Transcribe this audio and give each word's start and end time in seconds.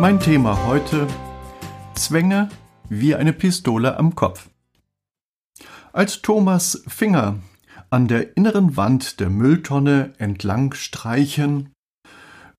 Mein 0.00 0.20
Thema 0.20 0.64
heute 0.64 1.08
Zwänge 1.96 2.50
wie 2.88 3.16
eine 3.16 3.32
Pistole 3.32 3.96
am 3.96 4.14
Kopf. 4.14 4.48
Als 5.92 6.22
Thomas 6.22 6.84
Finger 6.86 7.40
an 7.90 8.06
der 8.06 8.36
inneren 8.36 8.76
Wand 8.76 9.18
der 9.18 9.28
Mülltonne 9.28 10.12
entlang 10.18 10.72
streichen, 10.74 11.72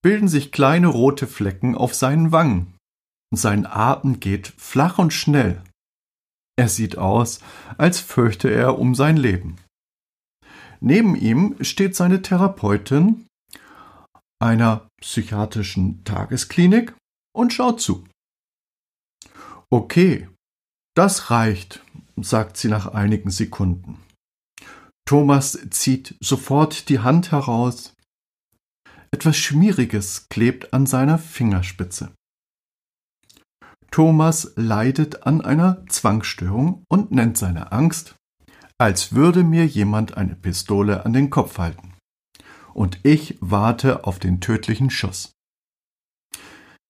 bilden 0.02 0.28
sich 0.28 0.52
kleine 0.52 0.88
rote 0.88 1.28
Flecken 1.28 1.76
auf 1.76 1.96
seinen 1.96 2.34
Wangen. 2.34 2.76
Sein 3.34 3.66
Atem 3.66 4.20
geht 4.20 4.48
flach 4.58 5.00
und 5.00 5.14
schnell. 5.14 5.62
Er 6.58 6.68
sieht 6.68 6.98
aus, 6.98 7.40
als 7.78 8.02
fürchte 8.02 8.50
er 8.50 8.78
um 8.78 8.96
sein 8.96 9.16
Leben. 9.16 9.56
Neben 10.82 11.16
ihm 11.16 11.56
steht 11.62 11.96
seine 11.96 12.22
Therapeutin 12.22 13.28
einer 14.42 14.90
psychiatrischen 15.00 16.04
Tagesklinik 16.04 16.99
und 17.34 17.54
schaut 17.54 17.82
zu. 17.82 18.06
Okay, 19.72 20.28
das 20.96 21.30
reicht, 21.30 21.84
sagt 22.18 22.58
sie 22.58 22.70
nach 22.70 22.88
einigen 22.88 23.30
Sekunden. 23.30 24.00
Thomas 25.06 25.58
zieht 25.72 26.16
sofort 26.20 26.90
die 26.90 27.00
Hand 27.00 27.32
heraus. 27.32 27.94
Etwas 29.12 29.38
Schmieriges 29.38 30.28
klebt 30.30 30.74
an 30.74 30.86
seiner 30.86 31.18
Fingerspitze. 31.18 32.14
Thomas 33.92 34.54
leidet 34.56 35.24
an 35.24 35.42
einer 35.42 35.84
Zwangsstörung 35.88 36.84
und 36.90 37.12
nennt 37.12 37.38
seine 37.38 37.72
Angst, 37.72 38.16
als 38.78 39.14
würde 39.14 39.44
mir 39.44 39.66
jemand 39.66 40.16
eine 40.16 40.36
Pistole 40.36 41.06
an 41.06 41.14
den 41.14 41.30
Kopf 41.30 41.58
halten. 41.58 41.96
Und 42.74 43.00
ich 43.04 43.38
warte 43.42 44.06
auf 44.06 44.20
den 44.20 44.42
tödlichen 44.42 44.90
Schuss. 44.90 45.32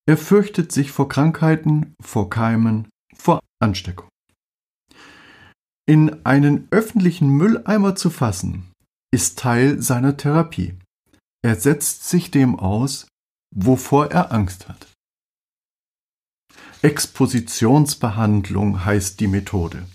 Er 0.10 0.18
fürchtet 0.18 0.72
sich 0.72 0.92
vor 0.92 1.08
Krankheiten, 1.08 1.94
vor 2.02 2.32
Keimen, 2.32 2.90
vor 3.16 3.42
Ansteckung. 3.62 4.10
In 5.88 6.26
einen 6.26 6.68
öffentlichen 6.72 7.30
Mülleimer 7.30 7.96
zu 7.96 8.10
fassen, 8.10 8.72
ist 9.14 9.38
Teil 9.38 9.84
seiner 9.84 10.18
Therapie. 10.18 10.74
Er 11.44 11.58
setzt 11.58 12.10
sich 12.10 12.32
dem 12.32 12.58
aus, 12.58 13.08
wovor 13.56 14.10
er 14.10 14.32
Angst 14.32 14.68
hat. 14.68 14.88
Expositionsbehandlung 16.82 18.86
heißt 18.86 19.20
die 19.20 19.28
Methode. 19.28 19.86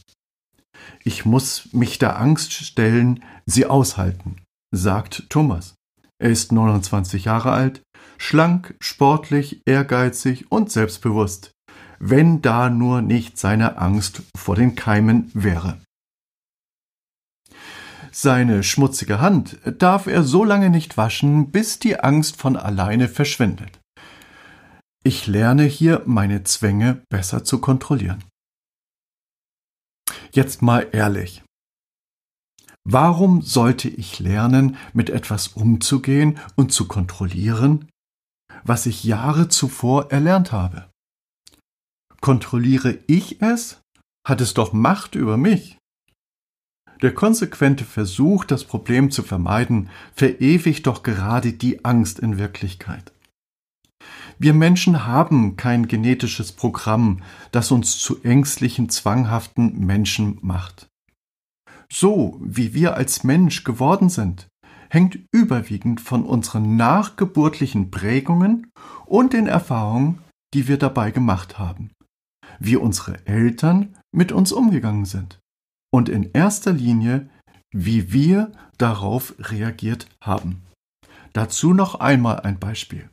Ich 1.03 1.25
muss 1.25 1.73
mich 1.73 1.99
der 1.99 2.21
Angst 2.21 2.53
stellen, 2.53 3.25
sie 3.47 3.67
aushalten, 3.67 4.45
sagt 4.71 5.29
Thomas. 5.29 5.75
Er 6.23 6.31
ist 6.31 6.53
29 6.53 7.25
Jahre 7.25 7.51
alt, 7.51 7.83
schlank, 8.19 8.75
sportlich, 8.81 9.63
ehrgeizig 9.67 10.51
und 10.51 10.71
selbstbewusst, 10.71 11.53
wenn 11.99 12.43
da 12.43 12.71
nur 12.71 13.03
nicht 13.03 13.39
seine 13.39 13.79
Angst 13.79 14.23
vor 14.37 14.57
den 14.57 14.75
Keimen 14.75 15.31
wäre. 15.35 15.79
Seine 18.13 18.63
schmutzige 18.63 19.21
Hand 19.21 19.59
darf 19.79 20.07
er 20.07 20.23
so 20.23 20.45
lange 20.45 20.71
nicht 20.71 20.97
waschen, 20.97 21.51
bis 21.51 21.81
die 21.81 21.99
Angst 21.99 22.37
von 22.37 22.57
alleine 22.57 23.09
verschwindet. 23.09 23.81
Ich 25.03 25.27
lerne 25.27 25.65
hier 25.65 26.03
meine 26.07 26.45
Zwänge 26.45 27.03
besser 27.11 27.45
zu 27.45 27.61
kontrollieren. 27.61 28.23
Jetzt 30.33 30.63
mal 30.63 30.89
ehrlich. 30.93 31.43
Warum 32.85 33.43
sollte 33.43 33.89
ich 33.89 34.21
lernen, 34.21 34.77
mit 34.93 35.11
etwas 35.11 35.49
umzugehen 35.49 36.39
und 36.55 36.73
zu 36.73 36.87
kontrollieren, 36.87 37.89
was 38.65 38.87
ich 38.87 39.05
Jahre 39.05 39.49
zuvor 39.49 40.11
erlernt 40.11 40.53
habe. 40.53 40.91
Kontrolliere 42.21 42.99
ich 43.07 43.41
es, 43.43 43.81
hat 44.27 44.41
es 44.41 44.55
doch 44.55 44.73
Macht 44.73 45.15
über 45.15 45.37
mich. 45.37 45.79
Der 47.03 47.13
konsequente 47.13 47.85
Versuch, 47.85 48.45
das 48.45 48.65
Problem 48.65 49.11
zu 49.11 49.23
vermeiden, 49.23 49.91
verewigt 50.15 50.87
doch 50.87 51.03
gerade 51.03 51.53
die 51.53 51.85
Angst 51.85 52.19
in 52.19 52.39
Wirklichkeit. 52.39 53.13
Wir 54.39 54.55
Menschen 54.55 55.07
haben 55.07 55.57
kein 55.57 55.87
genetisches 55.87 56.53
Programm, 56.53 57.23
das 57.53 57.71
uns 57.71 57.99
zu 57.99 58.23
ängstlichen, 58.23 58.89
zwanghaften 58.89 59.79
Menschen 59.85 60.39
macht. 60.41 60.89
So 61.93 62.41
wie 62.43 62.75
wir 62.75 62.95
als 62.95 63.23
Mensch 63.23 63.65
geworden 63.65 64.09
sind, 64.09 64.49
hängt 64.95 65.19
überwiegend 65.33 66.01
von 66.01 66.25
unseren 66.25 66.77
nachgeburtlichen 66.77 67.91
Prägungen 67.91 68.71
und 69.05 69.33
den 69.33 69.49
Erfahrungen, 69.49 70.21
die 70.55 70.69
wir 70.69 70.79
dabei 70.79 71.11
gemacht 71.11 71.59
haben, 71.59 71.91
wie 72.61 72.77
unsere 72.77 73.27
Eltern 73.27 73.97
mit 74.13 74.31
uns 74.31 74.53
umgegangen 74.53 75.05
sind 75.05 75.41
und 75.93 76.09
in 76.09 76.31
erster 76.33 76.73
Linie, 76.73 77.29
wie 77.73 78.13
wir 78.13 78.53
darauf 78.79 79.35
reagiert 79.39 80.07
haben. 80.23 80.63
Dazu 81.33 81.75
noch 81.75 81.97
einmal 81.97 82.41
ein 82.41 82.61
Beispiel. 82.61 83.11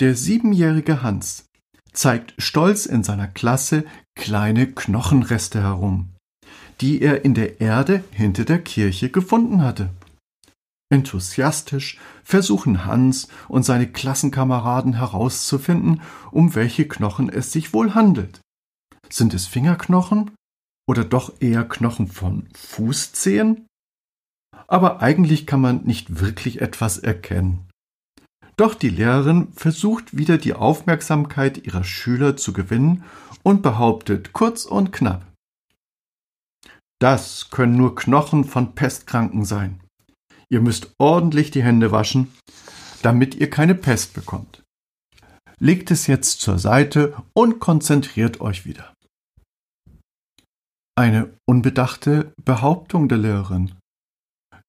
Der 0.00 0.14
siebenjährige 0.14 1.02
Hans 1.02 1.46
zeigt 1.92 2.34
stolz 2.36 2.84
in 2.84 3.02
seiner 3.02 3.28
Klasse 3.28 3.84
kleine 4.14 4.66
Knochenreste 4.66 5.62
herum, 5.62 6.10
die 6.82 7.00
er 7.00 7.24
in 7.24 7.32
der 7.32 7.62
Erde 7.62 8.04
hinter 8.10 8.44
der 8.44 8.62
Kirche 8.62 9.08
gefunden 9.08 9.62
hatte. 9.62 9.90
Enthusiastisch 10.90 11.98
versuchen 12.24 12.86
Hans 12.86 13.28
und 13.48 13.62
seine 13.62 13.90
Klassenkameraden 13.90 14.94
herauszufinden, 14.94 16.00
um 16.30 16.54
welche 16.54 16.88
Knochen 16.88 17.28
es 17.28 17.52
sich 17.52 17.74
wohl 17.74 17.94
handelt. 17.94 18.40
Sind 19.10 19.34
es 19.34 19.46
Fingerknochen 19.46 20.30
oder 20.88 21.04
doch 21.04 21.40
eher 21.40 21.64
Knochen 21.64 22.08
von 22.08 22.48
Fußzehen? 22.54 23.66
Aber 24.66 25.00
eigentlich 25.02 25.46
kann 25.46 25.60
man 25.60 25.84
nicht 25.84 26.20
wirklich 26.20 26.60
etwas 26.62 26.98
erkennen. 26.98 27.68
Doch 28.56 28.74
die 28.74 28.88
Lehrerin 28.88 29.52
versucht 29.52 30.16
wieder 30.16 30.36
die 30.36 30.54
Aufmerksamkeit 30.54 31.64
ihrer 31.66 31.84
Schüler 31.84 32.36
zu 32.36 32.52
gewinnen 32.52 33.04
und 33.42 33.62
behauptet 33.62 34.32
kurz 34.32 34.64
und 34.64 34.92
knapp. 34.92 35.24
Das 36.98 37.50
können 37.50 37.76
nur 37.76 37.94
Knochen 37.94 38.44
von 38.44 38.74
Pestkranken 38.74 39.44
sein. 39.44 39.80
Ihr 40.50 40.60
müsst 40.60 40.92
ordentlich 40.98 41.50
die 41.50 41.62
Hände 41.62 41.92
waschen, 41.92 42.32
damit 43.02 43.34
ihr 43.34 43.50
keine 43.50 43.74
Pest 43.74 44.14
bekommt. 44.14 44.62
Legt 45.60 45.90
es 45.90 46.06
jetzt 46.06 46.40
zur 46.40 46.58
Seite 46.58 47.14
und 47.34 47.58
konzentriert 47.58 48.40
euch 48.40 48.64
wieder. 48.64 48.94
Eine 50.96 51.34
unbedachte 51.46 52.32
Behauptung 52.42 53.08
der 53.08 53.18
Lehrerin, 53.18 53.74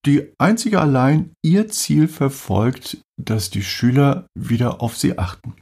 die 0.06 0.34
einzige 0.38 0.80
allein 0.80 1.34
ihr 1.44 1.70
Ziel 1.70 2.08
verfolgt, 2.08 3.02
dass 3.22 3.50
die 3.50 3.64
Schüler 3.64 4.28
wieder 4.38 4.82
auf 4.82 4.98
sie 4.98 5.18
achten. 5.18 5.56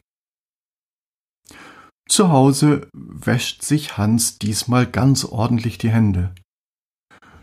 Zu 2.08 2.30
Hause 2.32 2.90
wäscht 2.94 3.64
sich 3.64 3.98
Hans 3.98 4.38
diesmal 4.38 4.86
ganz 4.86 5.26
ordentlich 5.26 5.78
die 5.78 5.90
Hände. 5.90 6.34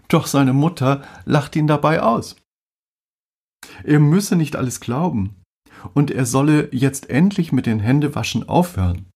Doch 0.09 0.27
seine 0.27 0.53
Mutter 0.53 1.07
lacht 1.25 1.57
ihn 1.57 1.67
dabei 1.67 2.01
aus. 2.03 2.37
Er 3.83 4.01
müsse 4.01 4.37
nicht 4.37 4.57
alles 4.57 4.81
glauben. 4.81 5.43
Und 5.93 6.11
er 6.11 6.25
solle 6.25 6.69
jetzt 6.73 7.11
endlich 7.11 7.53
mit 7.53 7.67
den 7.67 7.81
Händewaschen 7.81 8.49
aufhören. 8.49 9.11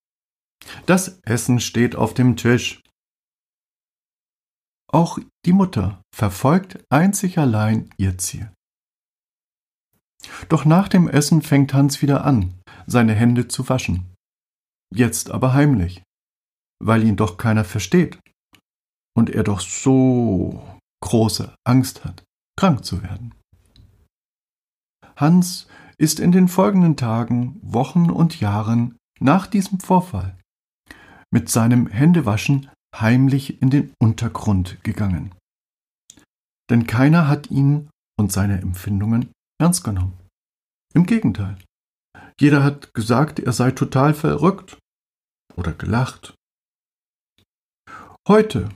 Das 0.86 1.20
Essen 1.22 1.60
steht 1.60 1.96
auf 1.96 2.14
dem 2.14 2.36
Tisch. 2.36 2.82
Auch 4.90 5.18
die 5.44 5.52
Mutter 5.52 6.02
verfolgt 6.14 6.78
einzig 6.90 7.38
allein 7.38 7.90
ihr 7.96 8.18
Ziel. 8.18 8.52
Doch 10.48 10.64
nach 10.64 10.88
dem 10.88 11.08
Essen 11.08 11.42
fängt 11.42 11.74
Hans 11.74 12.02
wieder 12.02 12.24
an, 12.24 12.54
seine 12.86 13.14
Hände 13.14 13.48
zu 13.48 13.68
waschen. 13.68 14.14
Jetzt 14.94 15.30
aber 15.30 15.52
heimlich, 15.52 16.02
weil 16.82 17.04
ihn 17.04 17.16
doch 17.16 17.36
keiner 17.36 17.64
versteht 17.64 18.18
und 19.16 19.30
er 19.30 19.44
doch 19.44 19.60
so 19.60 20.62
große 21.02 21.54
Angst 21.64 22.04
hat, 22.04 22.24
krank 22.56 22.84
zu 22.84 23.02
werden. 23.02 23.34
Hans 25.18 25.66
ist 25.98 26.20
in 26.20 26.30
den 26.30 26.48
folgenden 26.48 26.96
Tagen, 26.96 27.58
Wochen 27.62 28.10
und 28.10 28.38
Jahren 28.40 28.96
nach 29.20 29.46
diesem 29.46 29.80
Vorfall 29.80 30.38
mit 31.30 31.48
seinem 31.50 31.88
Händewaschen 31.88 32.70
heimlich 32.94 33.60
in 33.60 33.70
den 33.70 33.92
Untergrund 34.00 34.82
gegangen. 34.84 35.34
Denn 36.70 36.86
keiner 36.86 37.28
hat 37.28 37.50
ihn 37.50 37.90
und 38.18 38.32
seine 38.32 38.60
Empfindungen 38.60 39.30
ernst 39.60 39.84
genommen. 39.84 40.18
Im 40.94 41.04
Gegenteil. 41.04 41.58
Jeder 42.40 42.62
hat 42.62 42.94
gesagt, 42.94 43.40
er 43.40 43.52
sei 43.52 43.72
total 43.72 44.14
verrückt 44.14 44.78
oder 45.56 45.72
gelacht. 45.72 46.34
Heute 48.26 48.68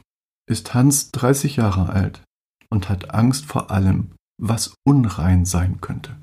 ist 0.49 0.75
Hans 0.75 1.11
30 1.13 1.57
Jahre 1.57 1.91
alt 1.91 2.23
und 2.71 2.89
hat 2.89 3.15
Angst 3.15 3.47
vor 3.47 3.71
allem, 3.71 4.15
was 4.41 4.75
unrein 4.85 5.45
sein 5.45 5.81
könnte. 5.81 6.22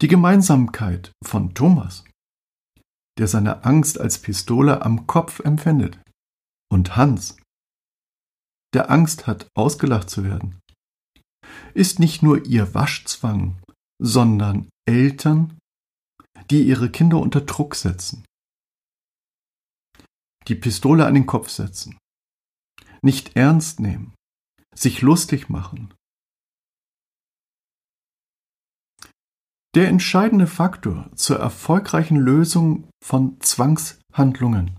Die 0.00 0.08
Gemeinsamkeit 0.08 1.12
von 1.22 1.54
Thomas, 1.54 2.04
der 3.18 3.28
seine 3.28 3.64
Angst 3.64 4.00
als 4.00 4.18
Pistole 4.22 4.80
am 4.80 5.06
Kopf 5.06 5.40
empfindet, 5.40 6.00
und 6.72 6.96
Hans, 6.96 7.36
der 8.72 8.90
Angst 8.90 9.26
hat, 9.26 9.48
ausgelacht 9.54 10.08
zu 10.08 10.24
werden, 10.24 10.58
ist 11.74 11.98
nicht 11.98 12.22
nur 12.22 12.46
ihr 12.46 12.72
Waschzwang, 12.74 13.60
sondern 14.02 14.70
Eltern, 14.88 15.58
die 16.50 16.62
ihre 16.62 16.90
Kinder 16.90 17.18
unter 17.18 17.42
Druck 17.42 17.74
setzen, 17.74 18.24
die 20.48 20.54
Pistole 20.54 21.04
an 21.04 21.14
den 21.14 21.26
Kopf 21.26 21.50
setzen, 21.50 21.98
nicht 23.02 23.36
ernst 23.36 23.80
nehmen, 23.80 24.14
sich 24.74 25.02
lustig 25.02 25.50
machen, 25.50 25.92
Der 29.74 29.86
entscheidende 29.86 30.48
Faktor 30.48 31.08
zur 31.14 31.38
erfolgreichen 31.38 32.16
Lösung 32.16 32.88
von 33.04 33.40
Zwangshandlungen 33.40 34.76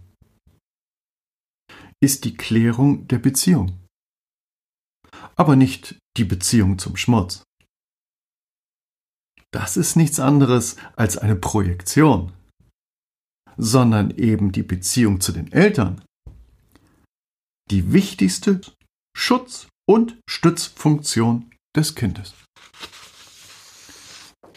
ist 2.04 2.26
die 2.26 2.36
Klärung 2.36 3.08
der 3.08 3.20
Beziehung, 3.20 3.80
aber 5.38 5.56
nicht 5.56 5.98
die 6.18 6.26
Beziehung 6.26 6.78
zum 6.78 6.98
Schmutz. 6.98 7.44
Das 9.54 9.78
ist 9.78 9.96
nichts 9.96 10.20
anderes 10.20 10.76
als 10.98 11.18
eine 11.18 11.36
Projektion, 11.36 12.34
sondern 13.56 14.12
eben 14.12 14.52
die 14.52 14.64
Beziehung 14.64 15.22
zu 15.22 15.32
den 15.32 15.52
Eltern. 15.54 16.04
Die 17.70 17.94
wichtigste 17.94 18.60
Schutz- 19.16 19.68
und 19.90 20.20
Stützfunktion 20.30 21.50
des 21.76 21.96
Kindes. 21.96 22.34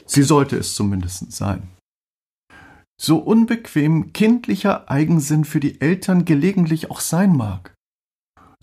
Sie 0.07 0.23
sollte 0.23 0.57
es 0.57 0.75
zumindest 0.75 1.33
sein. 1.33 1.71
So 3.01 3.19
unbequem 3.19 4.13
kindlicher 4.13 4.89
Eigensinn 4.89 5.45
für 5.45 5.61
die 5.61 5.81
Eltern 5.81 6.25
gelegentlich 6.25 6.91
auch 6.91 7.01
sein 7.01 7.37
mag, 7.37 7.75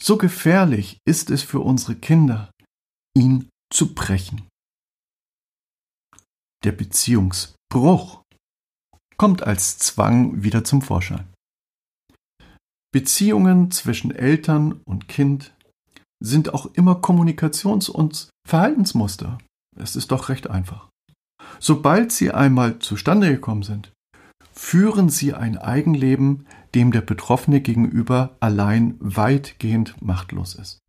so 0.02 0.18
gefährlich 0.18 0.98
ist 1.06 1.30
es 1.30 1.44
für 1.44 1.60
unsere 1.60 1.96
Kinder, 1.96 2.52
ihn 3.16 3.50
zu 3.72 3.94
brechen. 3.94 4.48
Der 6.64 6.72
Beziehungsbruch 6.72 8.24
kommt 9.18 9.44
als 9.44 9.78
Zwang 9.78 10.42
wieder 10.44 10.64
zum 10.64 10.82
Vorschein. 10.82 11.32
Beziehungen 12.92 13.72
zwischen 13.72 14.12
Eltern 14.12 14.82
und 14.86 15.08
Kind 15.08 15.54
sind 16.20 16.54
auch 16.54 16.66
immer 16.74 17.00
Kommunikations- 17.00 17.90
und 17.90 18.30
Verhaltensmuster. 18.48 19.38
Es 19.78 19.96
ist 19.96 20.12
doch 20.12 20.30
recht 20.30 20.50
einfach. 20.50 20.91
Sobald 21.64 22.12
sie 22.12 22.32
einmal 22.32 22.80
zustande 22.80 23.30
gekommen 23.30 23.62
sind, 23.62 23.94
führen 24.52 25.10
sie 25.10 25.34
ein 25.36 25.60
Eigenleben, 25.60 26.48
dem 26.74 26.92
der 26.92 27.02
Betroffene 27.02 27.62
gegenüber 27.62 28.36
allein 28.40 28.96
weitgehend 29.00 30.02
machtlos 30.02 30.56
ist. 30.56 30.80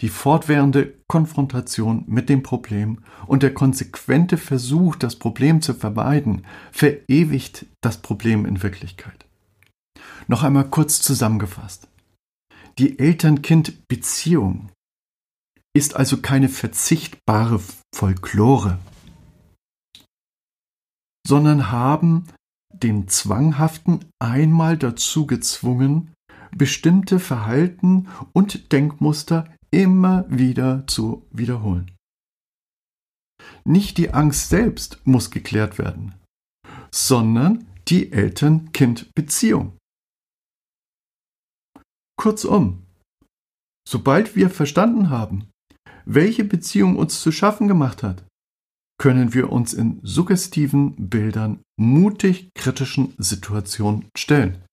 Die 0.00 0.08
fortwährende 0.08 0.94
Konfrontation 1.08 2.04
mit 2.06 2.30
dem 2.30 2.42
Problem 2.42 3.04
und 3.26 3.42
der 3.42 3.52
konsequente 3.52 4.38
Versuch, 4.38 4.96
das 4.96 5.16
Problem 5.16 5.60
zu 5.60 5.74
vermeiden, 5.74 6.46
verewigt 6.72 7.66
das 7.82 7.98
Problem 7.98 8.46
in 8.46 8.62
Wirklichkeit. 8.62 9.26
Noch 10.26 10.42
einmal 10.42 10.68
kurz 10.70 11.02
zusammengefasst. 11.02 11.86
Die 12.78 12.98
Eltern-Kind-Beziehung 12.98 14.70
ist 15.76 15.96
also 15.96 16.22
keine 16.22 16.48
verzichtbare 16.48 17.60
Folklore, 17.94 18.78
sondern 21.26 21.70
haben 21.70 22.24
den 22.72 23.08
Zwanghaften 23.08 24.04
einmal 24.18 24.76
dazu 24.76 25.26
gezwungen, 25.26 26.12
bestimmte 26.56 27.18
Verhalten 27.18 28.08
und 28.32 28.72
Denkmuster 28.72 29.52
immer 29.70 30.24
wieder 30.28 30.86
zu 30.86 31.26
wiederholen. 31.30 31.90
Nicht 33.64 33.98
die 33.98 34.12
Angst 34.12 34.48
selbst 34.48 35.00
muss 35.04 35.30
geklärt 35.30 35.78
werden, 35.78 36.14
sondern 36.90 37.66
die 37.88 38.12
Eltern-Kind-Beziehung. 38.12 39.76
Kurzum, 42.16 42.84
sobald 43.88 44.36
wir 44.36 44.48
verstanden 44.48 45.10
haben, 45.10 45.50
welche 46.04 46.44
Beziehung 46.44 46.96
uns 46.96 47.20
zu 47.20 47.32
schaffen 47.32 47.68
gemacht 47.68 48.02
hat, 48.02 48.24
können 49.04 49.34
wir 49.34 49.52
uns 49.52 49.74
in 49.74 50.00
suggestiven 50.02 51.10
Bildern 51.10 51.62
mutig 51.78 52.48
kritischen 52.54 53.12
Situationen 53.18 54.08
stellen. 54.16 54.64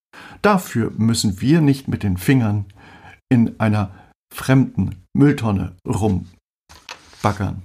Dafür 0.42 0.92
müssen 0.92 1.42
wir 1.42 1.60
nicht 1.60 1.90
mit 1.90 2.02
den 2.02 2.16
Fingern 2.16 2.64
in 3.30 3.60
einer 3.60 3.94
fremden 4.34 5.04
Mülltonne 5.14 5.76
rumbaggern. 5.86 7.62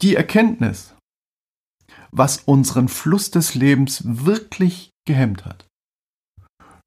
Die 0.00 0.14
Erkenntnis, 0.14 0.94
was 2.10 2.38
unseren 2.38 2.88
Fluss 2.88 3.30
des 3.30 3.54
Lebens 3.54 4.02
wirklich 4.06 4.88
gehemmt 5.06 5.44
hat, 5.44 5.66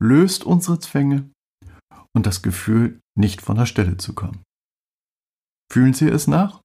löst 0.01 0.43
unsere 0.43 0.79
Zwänge 0.79 1.29
und 2.15 2.25
das 2.25 2.41
Gefühl, 2.41 2.99
nicht 3.15 3.43
von 3.43 3.57
der 3.57 3.67
Stelle 3.67 3.97
zu 3.97 4.13
kommen. 4.13 4.41
Fühlen 5.71 5.93
Sie 5.93 6.07
es 6.07 6.25
nach? 6.25 6.62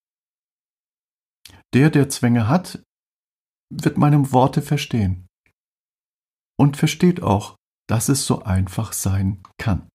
Der, 1.74 1.90
der 1.90 2.08
Zwänge 2.08 2.48
hat, 2.48 2.82
wird 3.70 3.98
meine 3.98 4.32
Worte 4.32 4.62
verstehen. 4.62 5.26
Und 6.58 6.76
versteht 6.76 7.22
auch, 7.22 7.56
dass 7.88 8.08
es 8.08 8.26
so 8.26 8.42
einfach 8.42 8.92
sein 8.92 9.42
kann. 9.58 9.88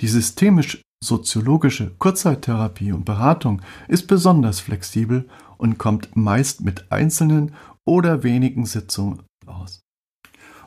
Die 0.00 0.08
systemisch-soziologische 0.08 1.94
Kurzzeittherapie 1.98 2.92
und 2.92 3.04
Beratung 3.04 3.62
ist 3.86 4.06
besonders 4.06 4.60
flexibel 4.60 5.28
und 5.56 5.78
kommt 5.78 6.16
meist 6.16 6.60
mit 6.60 6.90
einzelnen 6.90 7.54
oder 7.84 8.22
wenigen 8.22 8.66
Sitzungen 8.66 9.22
aus. 9.46 9.80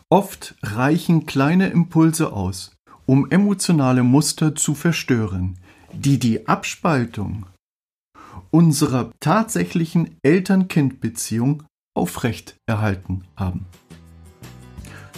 Oft 0.10 0.56
reichen 0.62 1.26
kleine 1.26 1.70
Impulse 1.70 2.34
aus, 2.34 2.76
um 3.06 3.30
emotionale 3.32 4.04
Muster 4.04 4.56
zu 4.56 4.76
verstören, 4.76 5.58
die 5.94 6.20
die 6.20 6.48
Abspaltung 6.48 7.46
unserer 8.52 9.12
tatsächlichen 9.20 10.18
Eltern-Kind-Beziehung 10.22 11.64
aufrecht 11.94 12.56
erhalten 12.68 13.24
haben. 13.36 13.66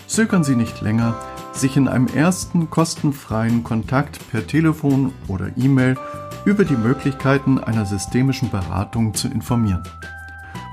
Zögern 0.08 0.44
Sie 0.44 0.56
nicht 0.56 0.82
länger, 0.82 1.16
sich 1.54 1.78
in 1.78 1.88
einem 1.88 2.08
ersten 2.08 2.70
kostenfreien 2.70 3.64
Kontakt 3.64 4.20
per 4.32 4.48
Telefon 4.48 5.14
oder 5.28 5.52
E-Mail 5.58 5.98
über 6.46 6.66
die 6.66 6.76
Möglichkeiten 6.76 7.60
einer 7.60 7.86
systemischen 7.86 8.50
Beratung 8.50 9.14
zu 9.14 9.28
informieren. 9.28 9.84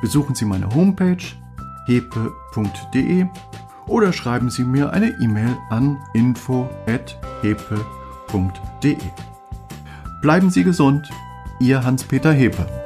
Besuchen 0.00 0.34
Sie 0.34 0.44
meine 0.44 0.74
Homepage 0.74 1.22
hepe.de 1.86 3.26
oder 3.86 4.12
schreiben 4.12 4.50
Sie 4.50 4.64
mir 4.64 4.92
eine 4.92 5.16
E-Mail 5.20 5.56
an 5.70 5.98
info@hepe.de. 6.14 8.96
Bleiben 10.22 10.50
Sie 10.50 10.64
gesund, 10.64 11.10
Ihr 11.60 11.84
Hans-Peter 11.84 12.32
Hepe. 12.32 12.79